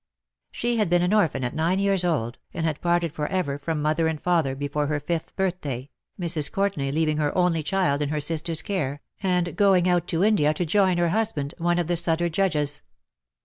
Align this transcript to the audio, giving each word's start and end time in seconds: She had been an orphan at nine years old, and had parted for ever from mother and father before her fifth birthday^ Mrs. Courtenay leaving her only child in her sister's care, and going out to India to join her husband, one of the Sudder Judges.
She 0.51 0.77
had 0.77 0.89
been 0.89 1.03
an 1.03 1.13
orphan 1.13 1.43
at 1.43 1.53
nine 1.53 1.77
years 1.77 2.03
old, 2.03 2.39
and 2.55 2.65
had 2.65 2.81
parted 2.81 3.13
for 3.13 3.27
ever 3.27 3.59
from 3.59 3.83
mother 3.83 4.07
and 4.07 4.19
father 4.19 4.55
before 4.55 4.87
her 4.87 4.99
fifth 4.99 5.35
birthday^ 5.35 5.89
Mrs. 6.19 6.51
Courtenay 6.51 6.89
leaving 6.89 7.17
her 7.17 7.37
only 7.37 7.61
child 7.61 8.01
in 8.01 8.09
her 8.09 8.19
sister's 8.19 8.63
care, 8.63 9.03
and 9.21 9.55
going 9.55 9.87
out 9.87 10.07
to 10.07 10.23
India 10.23 10.55
to 10.55 10.65
join 10.65 10.97
her 10.97 11.09
husband, 11.09 11.53
one 11.59 11.77
of 11.77 11.85
the 11.85 11.95
Sudder 11.95 12.29
Judges. 12.29 12.81